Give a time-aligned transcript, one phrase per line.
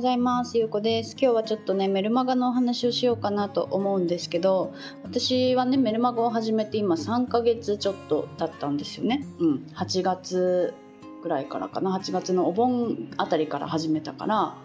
[0.00, 0.56] ございます。
[0.56, 1.10] ゆうこです。
[1.12, 4.72] 今日はちょっとねメルマガのお話をしようかなと思うんですけど
[5.02, 9.26] 私はねメルマガを始めて今3ヶ月ちょっとだったんですよね。
[9.40, 9.66] うん。
[9.74, 10.72] 8月
[11.22, 11.94] ぐらいからかな。
[11.98, 14.56] 8月のお盆あたりから始めたから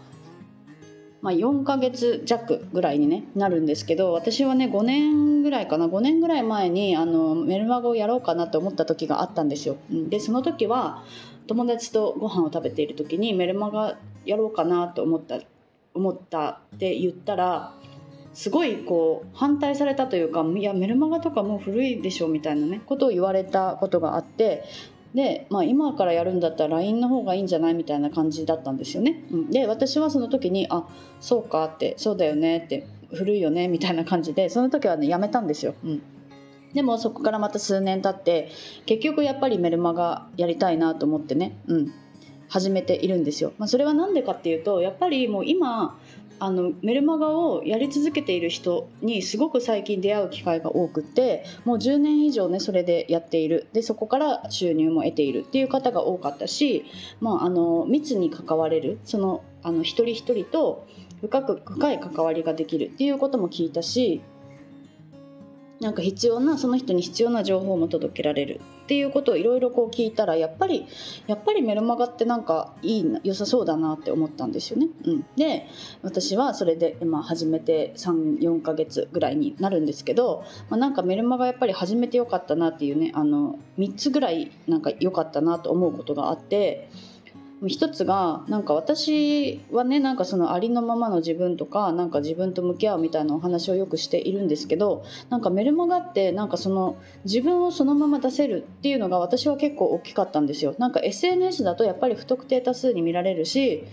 [1.21, 5.87] まあ、4ヶ月弱ぐらいに、ね、なるんですけど私はね5年ぐらいかな。
[5.87, 9.75] 5年ぐらい前にあのメルマガをやろうかなと思った時があったんですよ。
[9.89, 11.03] でその時は
[11.47, 15.39] 友達とご飯を食べている時にメルマガやろうかなと思った
[15.93, 17.73] 思ったって言ったら
[18.33, 24.65] すごいこう反対されたというかいやメルマガとかもう古いでしょみたいなねことを言われたことがあって
[25.15, 29.23] で、まあ、今からやるんだったら LINE の方がいいんじゃないみたいな感じだったんですよね。
[29.31, 30.85] うん、で私はその時に「あ
[31.21, 35.73] そうか」って「そうだよね」って「古いよね」みたいな感じでその時はねやめたんですよ。
[35.83, 36.03] うん
[36.73, 38.49] でもそこからまた数年経って
[38.85, 41.93] 結局やっぱりメルマガやりたいなと思ってね、うん、
[42.47, 43.53] 始めているんですよ。
[43.57, 45.97] まあ、それは何でかっていうとやっぱりもう今
[46.39, 56.85] あのメルマガをやり続けている人にすごく最近出会う機会が多くてもう10年以上ねそれでやっているでそこから収入も得ているっていう方が多かったし、
[57.21, 60.85] まあ、あの密に関われるそのあの一人一人と
[61.21, 64.21] 深く深い関わりができるっていうことも聞いたし
[65.79, 70.85] なんか必要なその人に必要な情報も届けられるっていうことをいろいろこう聞いたらやっぱり
[71.25, 74.89] やっぱりメルマガってなんかいい良さそうだなって思ったんですよね。
[75.05, 75.67] うん、で
[76.03, 86.87] 私はそれで、まあ、始めて34ヶ月ぐらいになるんですけど、まあ、なんかメルマガやっぱり始めてよかったなっていうねあの3つぐらいなんか良かったなと思うことがあって。
[87.67, 100.75] 一つがなんか私はねなんかそのありのままの自分とかなんか自分と向き合うみたいなお話をよくしているんですけどなんかメルマガってなんかその自分をそのまま出せるっていうのが私は結構大きかったんですよ。
[100.77, 103.85] なんか SNS だとやっぱり不特定多数に見られるし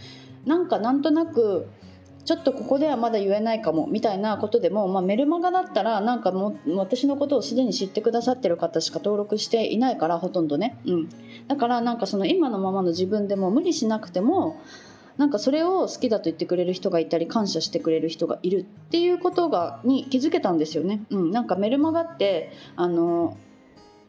[0.45, 1.69] なんかなんとなく
[2.25, 11.09] ちょっとここではまだ言えないかもみたいなことでも、まあ、メルマガだったらなんかも私のことをすでに知ってくださってる方しか登録していないからほとんどね、うん、
[11.49, 14.61] だからなんかその今のままの自分でも無理しなくても
[15.17, 21.03] なんかそれを好きだと言ってくれる人がいたり感謝してくれる人がいるっていうことがに気づけたんですよね。
[21.11, 23.37] うん、なんかメルマガってあの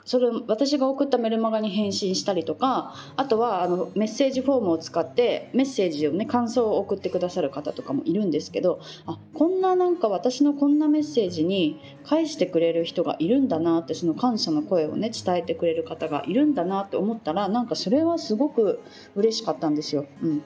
[0.06, 18.82] それ私が送ったメルマガに返信したりとかあとはあのメッセージフォームを使ってメッセージをね感想を送ってくださる方とかもいるんですけどあこんななんか私のこんなメッセージに返してくれる人がいるんだなってその感謝の声をね伝えてくれる方がいるんだなって思ったらなんかそれはすごく
[19.16, 20.06] 嬉しかったんですよ。
[20.22, 20.44] うん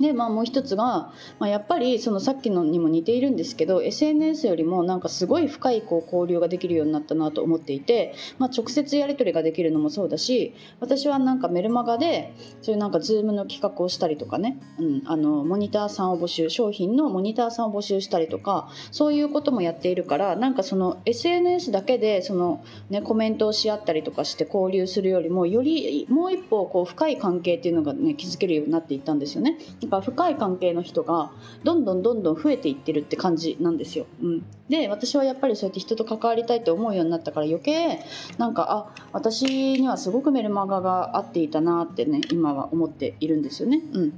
[0.00, 29.58] で、まあ、もう一つが、まあ、やっぱりそのさっきのにも似ているんですけど SNS よりもなんかすごい深いこう交流ができるようになったなと思っていて、まあ、直接やり取りができるのもそうだし私はなんかメルマガでそういうなんか Zoom の企画をしたりとかね、うん、あのモニターさんを募集商品のモニターさんを募集したりとかそういうこともやっているからなんかその SNS だけでその、ね、コメントをし合ったりとかして交流するよりもよりもう一歩こう深い関係っていうのがね築けるようになっていったんですよね。
[29.88, 31.30] か深い関係の人が
[31.64, 34.06] どんどんどんどん増えていってるって感じなんですよ。
[34.22, 38.00] うん、で私はやっぱりそうやって人と関わりたいって思うようになったから余計
[38.36, 39.44] なんかあ私
[39.80, 43.82] にはすごくメルマガが合っていたなってね今は思っているんですよね。
[43.92, 44.10] うん、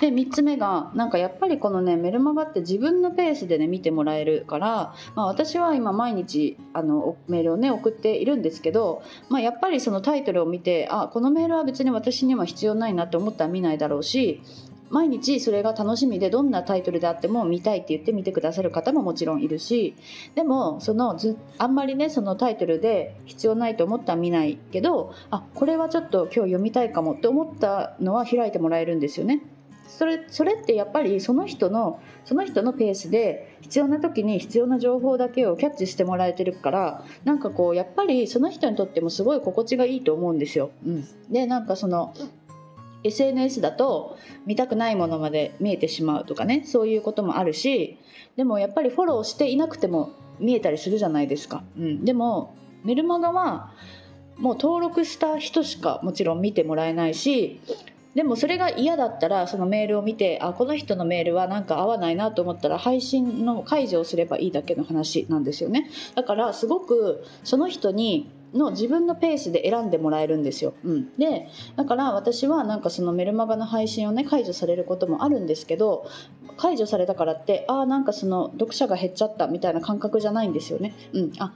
[0.00, 14.42] で3つ目がなんかやっぱりこのねメルマガって自分のペースでね見てもらえるから、まあ、私は今毎日あのメールをね送っているんですけど、まあ、やっぱりそのタイトルを見てあこのメールは別に私には必要ないなって思ったら見ないだろうし
[14.90, 19.96] 毎日それが楽しみでどんなタイトルであっても見たいって言って見てくださる方ももちろんいるし
[20.34, 29.42] でもそのずあんまりねそのタイトルで必要ないと思ったら見ないけどあこれはちょっと今日読みたいかもって思ったのは開いてもらえるんですよね。
[29.88, 40.70] それそれってやっぱりその人のその人のペースで必要な時に必要な情報だけをキャッチしてもらえてるからなんかこうやっぱりその人にとってもすごい心地がいいと思うんですよ。
[40.84, 42.14] うん、でなんかその
[43.06, 47.98] SNS だと見たくないものまで見えてしまうとかねそういうこともあるし
[48.36, 52.54] でもやっぱりフォローしていなくても見えたりするじゃないですか、うん、でも
[52.84, 53.72] メルマガは
[54.36, 57.60] もう登録した人しかもちろん見てもらえないし
[58.16, 65.90] でもそれが嫌だったらそのメールを見てあこの人のメールはなんか合わないなと思ったら配信の解除をすればいいだけの話なんですよね。
[66.14, 70.74] だからすごくその人にの自分のペースで選んでもらえるんですよ。
[70.84, 76.06] うん、でだから私はなんかそのメルマガの配信をね解除されることもあるんですけど
[76.56, 80.94] 解除されたからってああなんかその読者が減っちゃったみたいな感覚じゃないんですよね。
[81.12, 81.52] うん、あ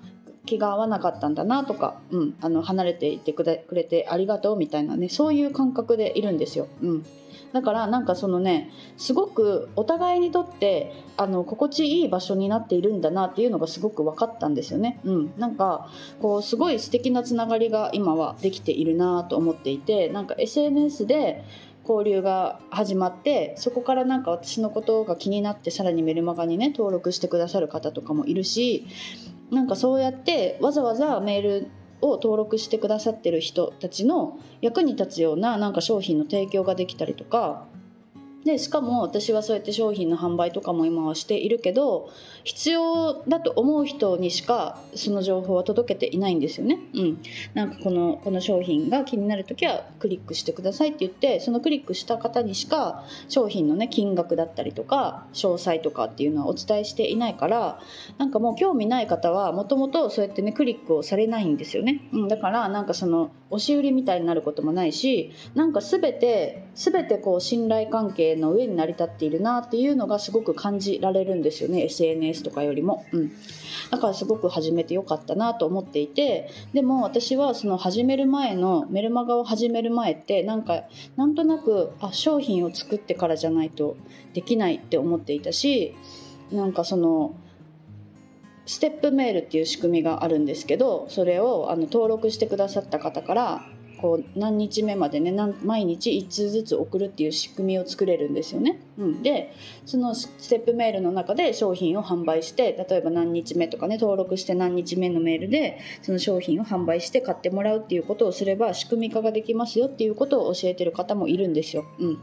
[0.46, 6.66] 気が合わなかったんだなとか、うん、あの離れていてくれてありがとうみたいなねそういう感覚でいるんですよ。
[6.82, 7.06] うん
[7.52, 15.00] だからなんかそのねすごくお互いにとってあの心地いい場所になっているんだなっていうのがすごく分かったんですよね。
[15.04, 21.44] うん、なんかこうすごい素敵なつながりが今はできているなと思っていてなんか SNS で
[21.88, 28.86] 交流が始まってそこからなんか私のことが気になってさらにメルマガにね登録してくださる方とかもいるし
[29.50, 31.70] なんかそうやってわざわざメール
[32.02, 37.66] を登録してくださってる人たちの役に立つようななんか商品の提供ができたりとか
[38.44, 42.10] でしかも私はそうやって商品の販売とかも今はしているけど
[42.44, 46.78] 必要だと思う人にしかその情報は届けていないんですよね。
[46.94, 47.22] うん、
[47.52, 57.80] なんかこのこの商品が気になる時はクリックしてくださいって言ってそのクリックした方にしか商品のね金額だったりとか詳細とかっていうのはお伝えしていないから
[58.16, 62.08] なんかもう興味ない方はもともとそうやってねクリックをされないんですよね。
[62.12, 71.84] うん、だからなんかその押し売りみたいになることもないしなんか全て全てこう信頼関係の上に成り立っているなっていうのがすごく感じられるんですよね。
[71.84, 73.32] SNS とかよりも、うん、
[73.90, 76.50] だからすごく始めてよかったなと思っていて。
[76.72, 80.84] でも私はその始める前のメルマガを始める前ってなんか
[81.16, 83.96] なんとなくあ商品を作ってからじゃないと
[84.32, 85.94] できないって思っていたし
[86.52, 87.34] なんかその
[88.66, 93.66] ステップメールっていう仕組みがあるんですけどそれをあの登録してくださった方から
[94.00, 95.32] こう何日目までね
[95.62, 98.80] 毎日1通ずつ送るっていう仕組みを作れるんですよね。
[98.98, 99.52] うん、で
[99.84, 111.84] そのステップメールの中で商品を販売して例えば何日目とかね登録して何日目のメールでその商品を販売して買ってもらうっていうことをすれば仕組み化ができますよっていうことを教えてる方もいるんですよ。
[111.98, 112.18] うん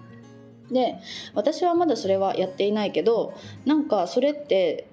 [0.72, 0.98] で
[1.34, 3.34] 私はまだそれはやっていないけど
[3.66, 4.90] なんかそれって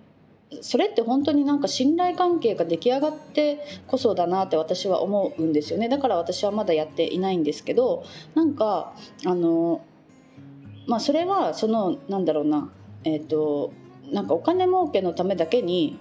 [0.60, 5.88] それって本当になんか信頼関係が出来上がってこそだなって私は思うんですよね。
[5.88, 8.04] だから私はまだやっていないんですけど
[8.34, 8.94] なんか
[9.26, 9.82] あの
[10.86, 12.70] まあそれはそのなんだろうな。
[13.04, 13.72] えっ、ー、と
[14.10, 15.98] なんかお金儲けのためだけに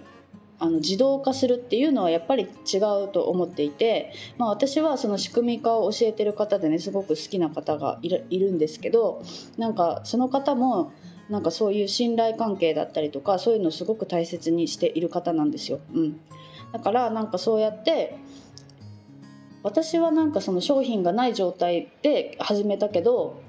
[0.59, 9.23] あの自動化するっていうのはやっぱり違うと思っていて、まあ、私はその仕組み化を教えてる方でねすごく好きな方がいるんですけど
[9.57, 10.93] なんかその方も
[11.33, 15.79] なんかそういう信頼関係だったりとかそういうのをすごく大切にしている方なんですよ。
[15.91, 16.19] うん、
[16.71, 18.15] だからなんかそうやって
[19.63, 23.41] 私はなんかその商品がない状態で始めたけど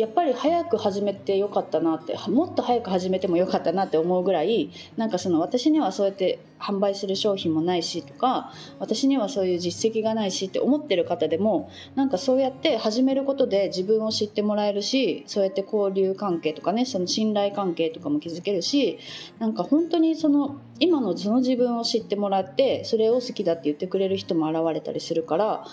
[0.00, 18.98] やっぱり早く始めてよかったなってもっと早く始めてもよかったなって思うぐらいなんかその私にはそうやって販売する商品もないしとか私にはそういう実績がないしって思ってる方でもなんかそうやって始めることで自分を知ってもらえるしそうやって交流関係とかねその信頼関係とかも築けるし
[19.38, 25.66] なんか本当にその今のその自分を知ってもらってそれを好きだって言ってくれる人も現れたりするから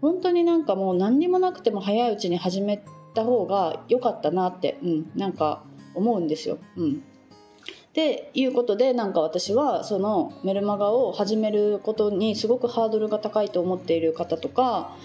[0.00, 6.58] 本当になんかもう何にもなくても早いうちに始めてった方が良かったなって、うん、なんか思うんですよ。
[6.76, 14.96] うん、っていうことでなんか私はそのメルマガを始めることにすごくハードルが高いと思っている方とか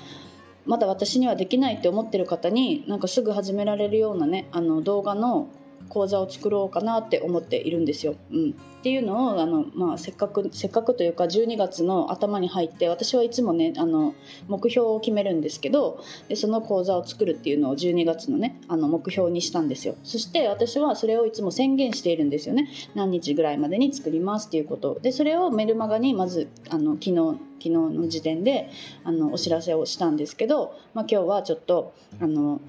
[0.66, 5.48] まだ私にはできないって思ってる方になんかすぐ始められるようなねあの動画の
[5.94, 8.16] 講座を作ろうかなって思っているんですよ。
[8.32, 14.16] うん、っていうのをあの、まあ、せっかくせっかくというか12月の頭に入って私はいつもねあの
[14.48, 19.96] 目標を決めるんですけどでその講座を作るっていうのを12月のねあの目標にしたんですよ。
[20.04, 22.68] そして私はそれをいつも宣言しているんですよね。
[22.96, 28.72] 何日ぐらいまでに作りますっていうことでそれをメルマガにまずあの昨日昨日の時点で
[29.04, 32.60] あのお知らせをしたんですけど、まあ、今日はちょっとあの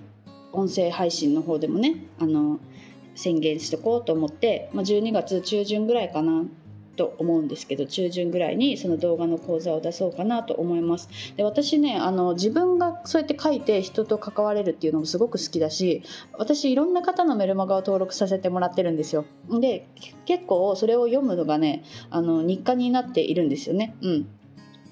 [0.52, 2.60] 音声配信の方でもねあの
[3.14, 6.44] 宣言しとこうと思って、まあ、12月中旬ぐらいかな
[6.96, 11.08] と思うんですけど中旬ぐらいにその動画の講座を出そうかなと思います。
[11.36, 16.02] で私ねあの自分がそうやって書いて人と関われるっていうのもすごく好きだし
[16.32, 19.24] 私いろんな方のメルマガを登録させてもらってるんですよ。
[19.60, 19.86] で
[20.24, 23.96] 結構それを読むのがねあの日課になっているんですよね。
[24.02, 24.28] うん。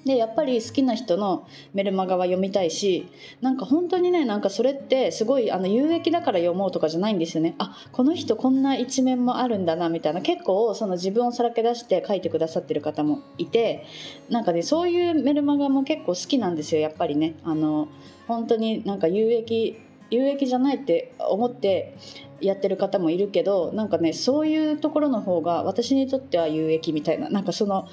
[0.05, 3.07] でやっぱり好きな人のメルマガは読みたいし
[3.41, 7.55] なんか本当にねなんかそれってすごいあの有益だから読もうとかじゃないんですよね。
[7.57, 10.21] あこの人こんな一面もあるんだなみたいな。
[10.21, 13.85] 結構その自分をさらけ出して書いてくださってる方もいて
[14.29, 17.35] なんかねそういうメルマガも結構好きなんですよやっぱりね。
[17.43, 17.87] あの
[18.27, 19.77] 本当になんか有益
[20.09, 21.95] 有益じゃないって思って
[22.39, 27.29] やってる方もいるけどなんかねそういうところの方が私にとっては有益みたいな。
[27.29, 27.87] なんかその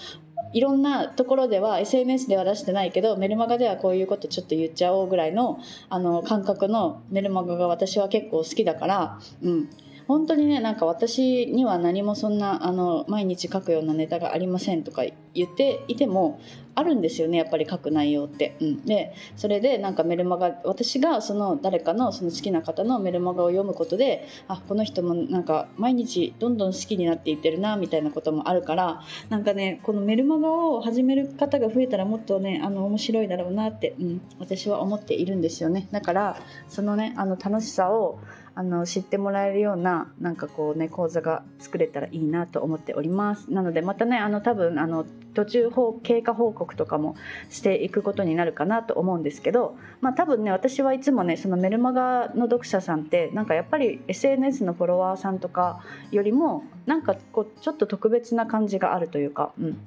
[0.53, 9.71] いろんなところでは SNS では出してないけどメルマガではこういうことちょっと言っちゃおうぐらいのあの感覚のメルマガが私は結構好きだから、うん、
[10.09, 16.41] 本当にねなんか私には何もそんなあの毎日書くようなネタがありませんとか言っていても
[16.75, 18.57] あるんですよねやっぱり書く内容って。
[18.61, 35.89] うん、でそれでなんかメルマガ私がその誰かのその好きな方のメルマガを読むことであこの人もなんか毎日どんどん好きになっていってるなみたいなこともあるからなんかねこのメルマガを始める方が増えたらもっとねあの面白いだろうなって、うん、私は思っているんですよね。
[35.91, 36.37] だから
[36.69, 38.19] そのねあの楽しさを
[38.55, 45.71] あの知ってもらえるようななんかこうね講座が作れたらいいなと思っておりますなのでまたねあの多分あの途中
[46.03, 47.17] 経過報告とかも
[47.49, 59.79] していくことになるかなと思うんですけど、まあ、多分ね私はいつもねそのメルマガの読者さんってなんかやっぱり SNS のフォロワーさんとかよりもなんかこうちょっと特別な感じがあるというか、うん、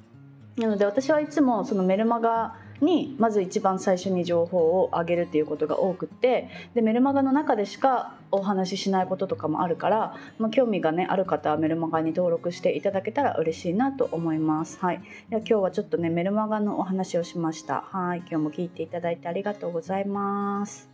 [0.56, 14.78] なので私はいつもそのメルマガにまず一番最初に情報をあげるっていうことが多くってでメルマガの中でしかお話ししないこととかもあるから、まあ、興味がねある方はメルマガに登録していただけたら嬉しいなと思います。
[14.80, 15.00] はい、
[15.30, 17.82] では今日はちょっとねメルマガのお話をしました。
[17.82, 20.88] はい今日も聞いていただいてありがとうございます。